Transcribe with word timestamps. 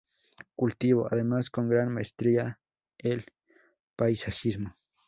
Cultivó, 0.55 1.07
además, 1.11 1.51
con 1.51 1.69
gran 1.69 1.93
maestría 1.93 2.59
el 2.97 3.23
paisajismo. 3.95 4.75